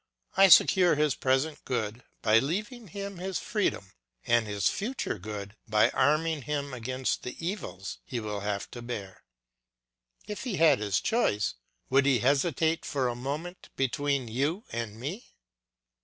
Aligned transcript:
I 0.35 0.47
secure 0.47 0.95
his 0.95 1.13
present 1.13 1.63
good 1.63 2.03
by 2.23 2.39
leaving 2.39 2.87
him 2.87 3.17
his 3.17 3.37
freedom, 3.37 3.91
and 4.25 4.47
his 4.47 4.67
future 4.67 5.19
good 5.19 5.55
by 5.67 5.91
arming 5.91 6.41
him 6.41 6.73
against 6.73 7.21
the 7.21 7.37
evils 7.37 7.99
he 8.03 8.19
will 8.19 8.39
have 8.39 8.71
to 8.71 8.81
bear. 8.81 9.21
If 10.25 10.43
he 10.43 10.57
had 10.57 10.79
his 10.79 11.01
choice, 11.01 11.53
would 11.91 12.07
he 12.07 12.17
hesitate 12.17 12.83
for 12.83 13.09
a 13.09 13.15
moment 13.15 13.69
between 13.75 14.27
you 14.27 14.63
and 14.71 14.99
me? 14.99 15.35